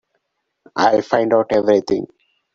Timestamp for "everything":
1.51-2.07